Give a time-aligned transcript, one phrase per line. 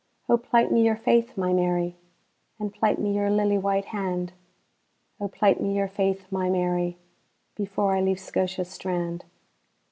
[0.27, 1.95] O plight me your faith, my Mary,
[2.59, 6.97] And plight me your lily white hand;O plight me your faith, my Mary,
[7.55, 9.25] Before I leave Scotia's strand.